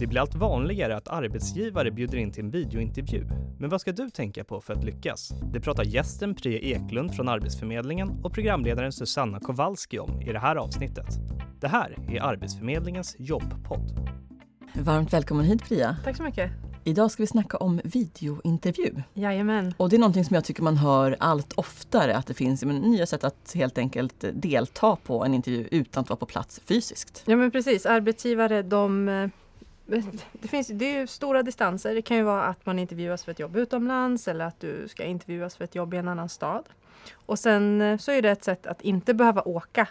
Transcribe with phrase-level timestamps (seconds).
[0.00, 3.26] Det blir allt vanligare att arbetsgivare bjuder in till en videointervju.
[3.58, 5.32] Men vad ska du tänka på för att lyckas?
[5.52, 10.56] Det pratar gästen Priya Eklund från Arbetsförmedlingen och programledaren Susanna Kowalski om i det här
[10.56, 11.06] avsnittet.
[11.60, 14.10] Det här är Arbetsförmedlingens jobbpodd.
[14.74, 15.96] Varmt välkommen hit Priya.
[16.04, 16.50] Tack så mycket.
[16.84, 18.94] Idag ska vi snacka om videointervju.
[19.14, 19.74] Jajamän.
[19.76, 22.76] Och det är någonting som jag tycker man hör allt oftare, att det finns men,
[22.76, 27.22] nya sätt att helt enkelt delta på en intervju utan att vara på plats fysiskt.
[27.26, 29.28] Ja men precis, arbetsgivare de eh,
[30.32, 31.94] det, finns, det är ju stora distanser.
[31.94, 35.04] Det kan ju vara att man intervjuas för ett jobb utomlands eller att du ska
[35.04, 36.64] intervjuas för ett jobb i en annan stad.
[37.12, 39.88] Och sen eh, så är det ett sätt att inte behöva åka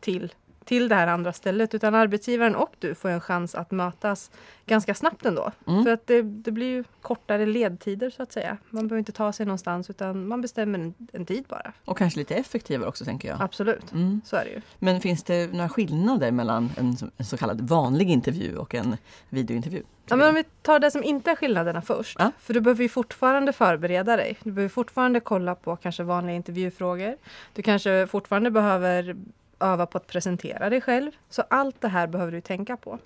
[0.00, 0.34] till
[0.66, 4.30] till det här andra stället utan arbetsgivaren och du får en chans att mötas
[4.66, 5.52] ganska snabbt ändå.
[5.66, 5.84] Mm.
[5.84, 8.56] För att det, det, blir ju kortare ledtider så att säga.
[8.70, 11.72] Man behöver inte ta sig någonstans utan man bestämmer en, en tid bara.
[11.84, 13.42] Och kanske lite effektivare också tänker jag.
[13.42, 14.20] Absolut, mm.
[14.24, 14.60] så är det ju.
[14.78, 18.96] Men finns det några skillnader mellan en, en så kallad vanlig intervju och en
[19.28, 19.82] videointervju?
[20.08, 22.16] Ja, men om vi tar det som inte är skillnaderna först.
[22.18, 22.32] Ja.
[22.38, 24.38] För du behöver ju fortfarande förbereda dig.
[24.42, 27.16] Du behöver fortfarande kolla på kanske vanliga intervjufrågor.
[27.54, 29.16] Du kanske fortfarande behöver
[29.60, 31.10] öva på att presentera dig själv.
[31.30, 32.98] Så allt det här behöver du tänka på.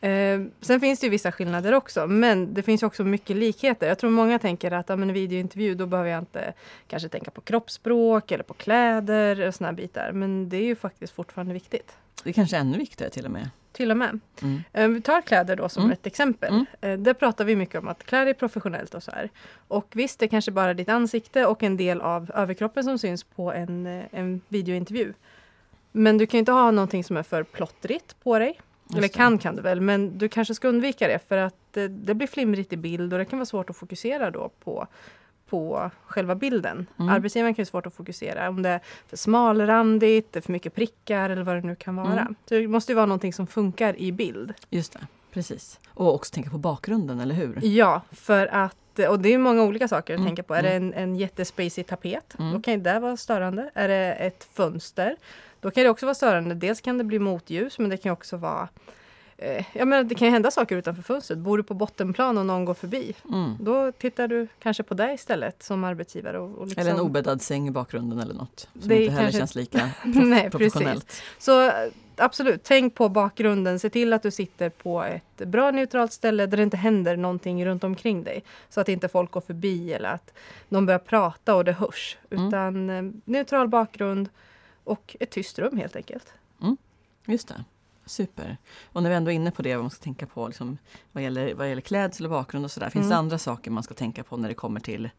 [0.00, 3.88] Eh, sen finns det ju vissa skillnader också, men det finns också mycket likheter.
[3.88, 6.52] Jag tror många tänker att ja, men videointervju, då behöver jag inte
[6.88, 10.12] kanske tänka på kroppsspråk eller på kläder och såna bitar.
[10.12, 11.92] Men det är ju faktiskt fortfarande viktigt.
[12.24, 13.50] Det är kanske ännu viktigare till och med.
[13.72, 14.20] Till och med.
[14.42, 14.62] Mm.
[14.72, 15.92] Eh, vi tar kläder då som mm.
[15.92, 16.52] ett exempel.
[16.52, 16.66] Mm.
[16.80, 19.30] Eh, där pratar vi mycket om att klä dig professionellt och så här.
[19.68, 23.24] Och visst, det är kanske bara ditt ansikte och en del av överkroppen som syns
[23.24, 25.12] på en, eh, en videointervju.
[25.92, 28.60] Men du kan inte ha någonting som är för plottrigt på dig.
[28.96, 32.14] Eller kan kan du väl, men du kanske ska undvika det för att det, det,
[32.14, 34.86] blir flimrigt i bild och det kan vara svårt att fokusera då på,
[35.48, 36.86] på själva bilden.
[36.98, 37.08] Mm.
[37.08, 41.42] Arbetsgivaren kan ju svårt att fokusera om det är för smalrandigt, för mycket prickar eller
[41.42, 42.20] vad det nu kan vara.
[42.20, 42.34] Mm.
[42.46, 44.54] Så det måste ju vara någonting som funkar i bild.
[44.70, 45.00] Just det,
[45.32, 45.80] precis.
[45.88, 47.58] Och också tänka på bakgrunden, eller hur?
[47.62, 48.76] Ja, för att
[49.08, 50.28] och det är många olika saker att mm.
[50.28, 50.54] tänka på.
[50.54, 50.92] Är det mm.
[50.92, 52.34] en, en jättespacig tapet?
[52.38, 52.52] Mm.
[52.52, 53.70] Då kan det vara störande.
[53.74, 55.16] Är det ett fönster?
[55.60, 56.54] Då kan det också vara störande.
[56.54, 58.68] Dels kan det bli motljus men det kan också vara
[59.36, 61.38] eh, Ja, men det kan ju hända saker utanför fönstret.
[61.38, 63.56] Bor du på bottenplan och någon går förbi, mm.
[63.60, 66.38] då tittar du kanske på dig istället som arbetsgivare.
[66.38, 66.80] Och, och liksom...
[66.80, 69.38] Eller en obäddad säng i bakgrunden eller något som det inte heller kanske...
[69.38, 71.06] känns lika Nej, professionellt.
[71.06, 71.22] Precis.
[71.38, 71.72] Så eh,
[72.16, 73.78] absolut, tänk på bakgrunden.
[73.78, 77.66] Se till att du sitter på ett bra neutralt ställe där det inte händer någonting
[77.66, 78.44] runt omkring dig.
[78.68, 80.34] Så att inte folk går förbi eller att
[80.68, 82.18] någon börjar prata och det hörs.
[82.30, 82.48] Mm.
[82.48, 84.28] Utan eh, neutral bakgrund
[84.90, 86.32] och ett tyst rum helt enkelt.
[86.62, 86.76] Mm,
[87.26, 87.64] just det.
[88.06, 88.56] Super.
[88.92, 90.78] Och när vi ändå är inne på det, vad man ska tänka på liksom,
[91.12, 92.90] vad, gäller, vad gäller klädsel och bakgrund och sådär.
[92.90, 93.10] Finns mm.
[93.10, 95.10] det andra saker man ska tänka på när det kommer till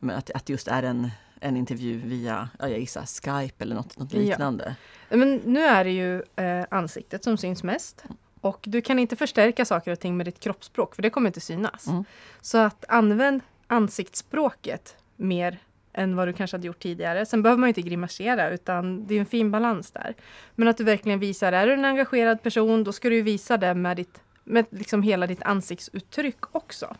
[0.00, 4.12] att, att just är en, en intervju via, ja, jag gissar, Skype eller något, något
[4.12, 4.76] liknande?
[5.08, 5.16] Ja.
[5.16, 8.04] Men nu är det ju eh, ansiktet som syns mest.
[8.40, 11.40] Och du kan inte förstärka saker och ting med ditt kroppsspråk för det kommer inte
[11.40, 11.86] synas.
[11.86, 12.04] Mm.
[12.40, 15.58] Så att använd ansiktsspråket mer
[15.98, 17.26] än vad du kanske hade gjort tidigare.
[17.26, 20.14] Sen behöver man inte grimasera utan det är en fin balans där.
[20.54, 23.74] Men att du verkligen visar, är du en engagerad person då ska du visa det
[23.74, 26.96] med, ditt, med liksom hela ditt ansiktsuttryck också.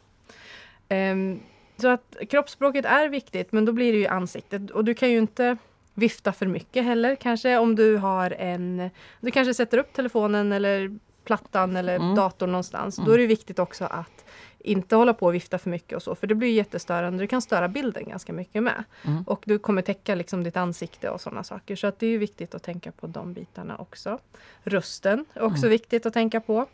[0.89, 1.41] Um,
[1.77, 5.19] så att kroppsspråket är viktigt men då blir det ju ansiktet och du kan ju
[5.19, 5.57] inte
[5.95, 8.91] vifta för mycket heller kanske om du har en...
[9.21, 10.99] Du kanske sätter upp telefonen eller
[11.29, 12.15] plattan eller mm.
[12.15, 12.99] datorn någonstans.
[12.99, 13.09] Mm.
[13.09, 14.25] Då är det viktigt också att
[14.59, 17.23] inte hålla på och vifta för mycket och så, för det blir jättestörande.
[17.23, 18.85] Det kan störa bilden ganska mycket med.
[19.05, 19.23] Mm.
[19.23, 21.77] Och du kommer täcka liksom ditt ansikte och sådana saker.
[21.77, 24.19] Så att det är viktigt att tänka på de bitarna också.
[24.63, 25.71] Rösten är också mm.
[25.71, 26.67] viktigt att tänka på.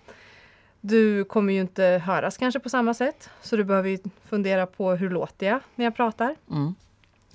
[0.80, 3.98] Du kommer ju inte höras kanske på samma sätt, så du behöver
[4.28, 6.36] fundera på hur låter jag när jag pratar.
[6.50, 6.74] Mm.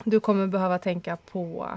[0.03, 1.69] Du kommer behöva tänka på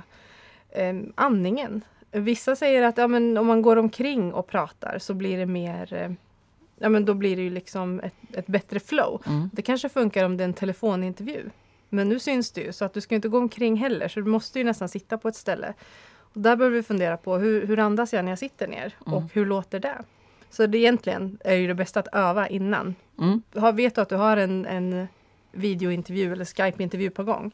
[0.71, 1.83] eh, andningen.
[2.13, 5.95] Vissa säger att ja, men om man går omkring och pratar så blir det mer
[5.95, 6.11] eh,
[6.83, 9.23] ja men då blir det ju liksom ett, ett bättre flow.
[9.27, 9.51] Mm.
[9.53, 11.51] Det kanske funkar om det är en telefonintervju.
[11.89, 14.27] Men nu syns det ju så att du ska inte gå omkring heller så du
[14.27, 15.75] måste ju nästan sitta på ett ställe.
[16.19, 19.15] Och där behöver vi fundera på hur, hur andas jag när jag sitter ner mm.
[19.15, 19.99] och hur låter det?
[20.51, 22.95] Så det egentligen är ju det bästa att öva innan.
[23.19, 23.43] Mm.
[23.77, 25.09] vet du att du har en, en
[25.53, 27.53] videointervju eller Skype-intervju på gång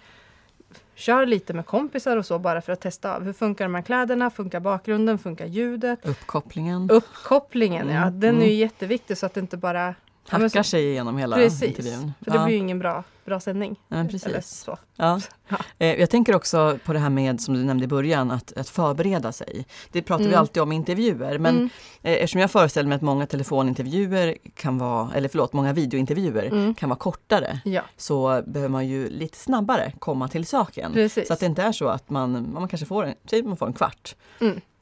[0.98, 3.24] kör lite med kompisar och så bara för att testa av.
[3.24, 4.30] Hur funkar de här kläderna?
[4.30, 5.18] Funkar bakgrunden?
[5.18, 6.06] Funkar ljudet?
[6.06, 6.90] Uppkopplingen.
[6.90, 7.94] Uppkopplingen, mm.
[8.02, 8.10] ja.
[8.10, 8.58] Den är ju mm.
[8.58, 9.94] jätteviktig så att det inte bara
[10.28, 12.12] hackar sig igenom hela precis, intervjun.
[12.24, 13.76] För det blir ju ingen bra, bra sändning.
[13.88, 14.68] Ja, precis.
[14.96, 15.20] Ja.
[15.48, 15.58] ja.
[15.78, 18.68] Eh, jag tänker också på det här med, som du nämnde i början, att, att
[18.68, 19.66] förbereda sig.
[19.92, 20.30] Det pratar mm.
[20.30, 21.68] vi alltid om i intervjuer, men mm.
[22.02, 26.74] Eh, eftersom jag föreställer mig att många telefonintervjuer kan vara, eller förlåt, många videointervjuer mm.
[26.74, 27.82] kan vara kortare, ja.
[27.96, 30.92] så behöver man ju lite snabbare komma till saken.
[30.92, 31.26] Precis.
[31.26, 33.72] Så att det inte är så att man, man kanske får en, man får en
[33.72, 34.14] kvart.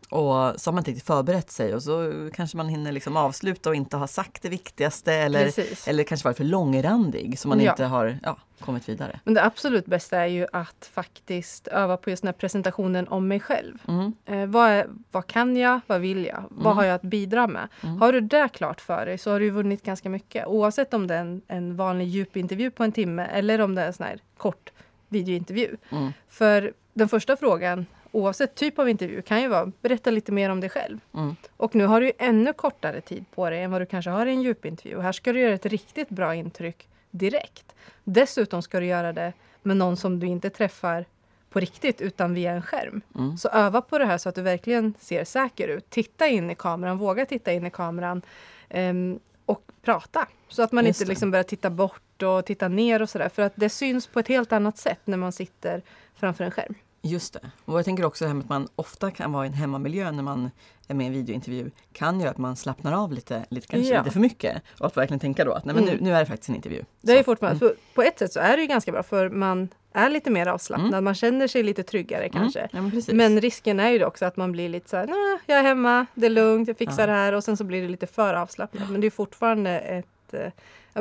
[0.09, 3.71] Och så har man inte riktigt förberett sig och så kanske man hinner liksom avsluta
[3.71, 5.53] och inte ha sagt det viktigaste eller,
[5.89, 7.71] eller kanske varit för långrandig så man ja.
[7.71, 9.21] inte har ja, kommit vidare.
[9.25, 13.29] Men det absolut bästa är ju att faktiskt öva på just den här presentationen om
[13.29, 13.79] mig själv.
[13.89, 14.13] Mm.
[14.25, 15.81] Eh, vad, är, vad kan jag?
[15.87, 16.39] Vad vill jag?
[16.39, 16.49] Mm.
[16.51, 17.69] Vad har jag att bidra med?
[17.83, 18.01] Mm.
[18.01, 20.47] Har du det klart för dig så har du vunnit ganska mycket.
[20.47, 23.87] Oavsett om det är en, en vanlig djupintervju på en timme eller om det är
[23.87, 24.73] en sån här kort
[25.09, 25.77] videointervju.
[25.91, 26.13] Mm.
[26.29, 30.61] För den första frågan oavsett typ av intervju kan ju vara berätta lite mer om
[30.61, 30.99] dig själv.
[31.15, 31.37] Mm.
[31.57, 34.31] Och nu har du ännu kortare tid på dig än vad du kanske har i
[34.31, 35.01] en djupintervju.
[35.01, 37.75] Här ska du göra ett riktigt bra intryck direkt.
[38.05, 39.33] Dessutom ska du göra det
[39.63, 41.05] med någon som du inte träffar
[41.51, 43.01] på riktigt utan via en skärm.
[43.15, 43.37] Mm.
[43.37, 45.91] Så öva på det här så att du verkligen ser säker ut.
[45.91, 48.23] Titta in i kameran, våga titta in i kameran
[48.71, 50.29] um, och prata.
[50.49, 53.29] Så att man Just inte liksom börjar titta bort och titta ner och sådär.
[53.29, 55.83] För att det syns på ett helt annat sätt när man sitter
[56.15, 56.75] framför en skärm.
[57.07, 57.51] Just det.
[57.65, 60.11] Och jag tänker också det här med att man ofta kan vara i en hemmamiljö
[60.11, 60.51] när man
[60.89, 64.01] är med i en videointervju kan göra att man slappnar av lite, lite kanske ja.
[64.01, 64.63] lite för mycket.
[64.81, 65.95] Och att verkligen tänka då att nej, men mm.
[65.97, 66.85] nu, nu är det faktiskt en intervju.
[67.01, 67.77] Det är fortfarande, mm.
[67.95, 70.89] På ett sätt så är det ju ganska bra för man är lite mer avslappnad,
[70.89, 71.05] mm.
[71.05, 72.33] man känner sig lite tryggare mm.
[72.33, 72.69] kanske.
[72.73, 75.59] Ja, men, men, risken är ju också att man blir lite så här, nah, jag
[75.59, 77.07] är hemma, det är lugnt, jag fixar ja.
[77.07, 78.91] det här och sen så blir det lite för avslappnat.
[78.91, 80.53] Men det är fortfarande ett eh,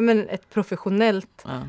[0.02, 1.62] men ett professionellt ja.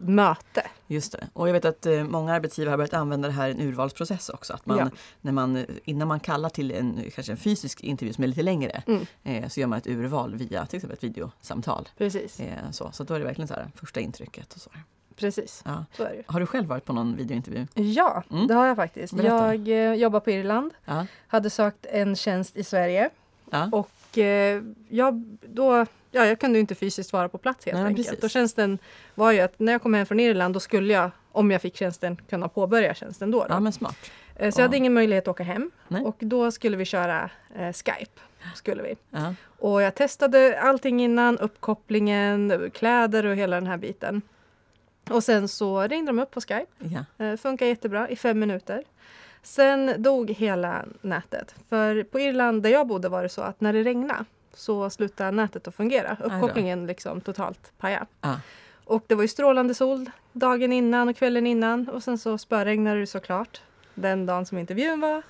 [0.00, 0.66] möte.
[0.86, 1.28] Just det.
[1.32, 4.28] Och jag vet att eh, många arbetsgivare har börjat använda det här i en urvalsprocess
[4.28, 4.52] också.
[4.52, 4.90] Att man, ja.
[5.20, 8.82] när man, innan man kallar till en, kanske en fysisk intervju som är lite längre
[8.86, 9.06] mm.
[9.24, 11.88] eh, så gör man ett urval via till exempel ett videosamtal.
[11.98, 12.40] Precis.
[12.40, 14.54] Eh, så, så då är det verkligen så här, första intrycket.
[14.54, 14.70] Och så.
[15.16, 15.84] Precis, ja.
[15.96, 16.22] så är det.
[16.26, 17.66] Har du själv varit på någon videointervju?
[17.74, 18.46] Ja, mm.
[18.46, 19.12] det har jag faktiskt.
[19.12, 19.54] Berätta.
[19.54, 21.06] Jag eh, jobbar på Irland, ja.
[21.26, 23.10] hade sökt en tjänst i Sverige
[23.50, 23.68] ja.
[23.72, 28.08] och eh, jag, då ja, jag kunde inte fysiskt vara på plats helt Nej, enkelt.
[28.08, 28.24] Precis.
[28.24, 28.78] Och tjänsten
[29.14, 31.76] var ju att när jag kom hem från Irland då skulle jag, om jag fick
[31.76, 33.38] tjänsten, kunna påbörja tjänsten då.
[33.38, 33.46] då.
[33.48, 33.96] Ja, men smart.
[34.36, 34.62] Eh, så ja.
[34.62, 36.02] jag hade ingen möjlighet att åka hem Nej.
[36.02, 38.20] och då skulle vi köra eh, Skype.
[38.54, 38.96] Skulle vi.
[39.10, 39.34] Ja.
[39.58, 44.22] Och jag testade allting innan, uppkopplingen, kläder och hela den här biten.
[45.10, 46.66] Och sen så ringde de upp på Skype.
[46.78, 47.24] Ja.
[47.24, 48.84] Eh, funkar jättebra i fem minuter.
[49.44, 51.54] Sen dog hela nätet.
[51.68, 54.24] För på Irland där jag bodde var det så att när det regnade
[54.54, 56.16] så slutade nätet att fungera.
[56.24, 58.06] Uppkopplingen liksom totalt paja.
[58.20, 58.36] Ah.
[58.84, 63.00] Och det var ju strålande sol dagen innan och kvällen innan och sen så spöregnade
[63.00, 63.62] det såklart
[63.94, 65.22] den dagen som intervjun var.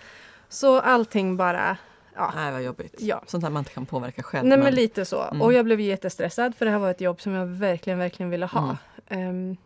[0.49, 1.77] Så allting bara
[2.17, 2.33] Ja.
[2.37, 2.95] Nej vad jobbigt.
[2.99, 3.23] Ja.
[3.27, 4.49] Sånt där man inte kan påverka själv.
[4.49, 5.23] Nej men, men lite så.
[5.23, 5.43] Mm.
[5.43, 8.47] Och jag blev jättestressad för det här var ett jobb som jag verkligen, verkligen ville
[8.47, 8.77] ha.
[9.09, 9.51] Mm.
[9.51, 9.57] Um,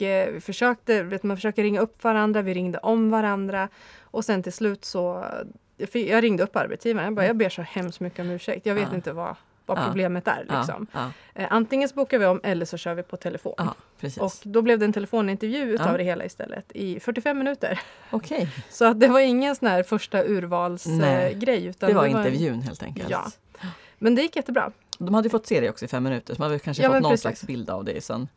[0.00, 3.68] och uh, vi försökte, vet, man försöker ringa upp varandra, vi ringde om varandra.
[4.02, 5.24] Och sen till slut så
[5.92, 7.04] jag ringde upp arbetsgivaren.
[7.04, 8.66] Jag bara, jag ber så hemskt mycket om ursäkt.
[8.66, 8.94] Jag vet ja.
[8.94, 9.36] inte vad,
[9.66, 9.82] vad ja.
[9.86, 10.46] problemet är.
[10.48, 10.86] Liksom.
[10.92, 11.10] Ja.
[11.34, 13.70] Eh, antingen så bokar vi om eller så kör vi på telefon.
[14.20, 17.80] och då blev det en telefonintervju utav det hela istället i 45 minuter.
[18.10, 18.46] Okay.
[18.70, 21.66] Så att det var ingen sån här första urvalsgrej.
[21.66, 22.62] Eh, det var det intervjun var...
[22.62, 23.10] helt enkelt.
[23.98, 24.72] Men det gick jättebra.
[25.04, 27.02] De hade fått se det också i fem minuter så man hade kanske fått någon
[27.02, 27.20] precis.
[27.20, 28.28] slags bild av det sen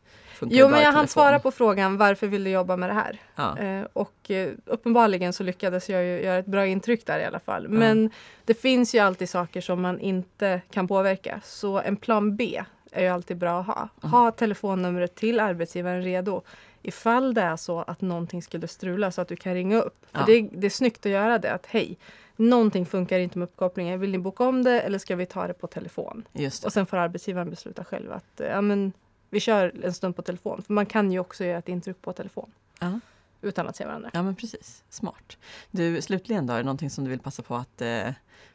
[0.50, 3.20] Jo, men jag hann svara på frågan varför vill du jobba med det här?
[3.36, 3.58] Ja.
[3.58, 7.40] Eh, och eh, uppenbarligen så lyckades jag ju göra ett bra intryck där i alla
[7.40, 7.68] fall.
[7.68, 8.10] Men
[8.46, 11.42] det finns ju alltid saker som man inte kan påverka.
[11.44, 13.90] Så en plan B är ju alltid bra att ha.
[14.02, 14.12] Mm.
[14.12, 16.42] Ha telefonnumret till arbetsgivaren redo
[16.82, 20.06] ifall det är så att någonting skulle strula så att du kan ringa upp.
[20.12, 20.26] För ja.
[20.26, 21.54] det, det är snyggt att göra det.
[21.54, 21.98] Att hej,
[22.36, 24.00] någonting funkar inte med uppkopplingen.
[24.00, 26.28] Vill ni boka om det eller ska vi ta det på telefon?
[26.32, 26.66] Det.
[26.66, 28.94] Och sen får arbetsgivaren besluta själv att ja, men,
[29.30, 30.62] vi kör en stund på telefon.
[30.62, 32.52] För man kan ju också göra ett intryck på telefon.
[32.80, 33.00] Ja.
[33.44, 34.10] Utan att se varandra.
[34.14, 35.38] Ja men precis, smart.
[35.72, 38.10] Du slutligen då, är det någonting som du vill passa på att eh,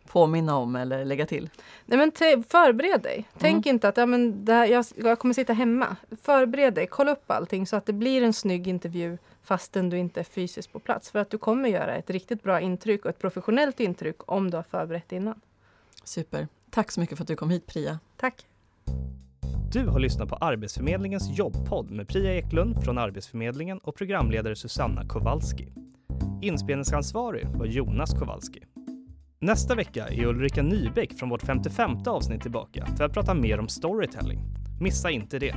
[0.07, 1.51] påminna om eller lägga till?
[1.87, 3.15] Nej men förbered dig.
[3.15, 3.25] Mm.
[3.39, 5.97] Tänk inte att ja, men det här, jag, jag kommer sitta hemma.
[6.23, 10.21] Förbered dig, kolla upp allting så att det blir en snygg intervju fastän du inte
[10.21, 11.11] är fysiskt på plats.
[11.11, 14.57] För att du kommer göra ett riktigt bra intryck och ett professionellt intryck om du
[14.57, 15.41] har förberett innan.
[16.05, 16.49] Super.
[16.71, 17.99] Tack så mycket för att du kom hit Priya.
[18.17, 18.47] Tack.
[19.73, 25.69] Du har lyssnat på Arbetsförmedlingens jobbpodd med Priya Eklund från Arbetsförmedlingen och programledare Susanna Kowalski.
[26.43, 28.61] Inspelningsansvarig var Jonas Kowalski.
[29.39, 33.69] Nästa vecka är Ulrika Nybäck från vårt 55 avsnitt tillbaka för att prata mer om
[33.69, 34.41] storytelling.
[34.81, 35.55] Missa inte det!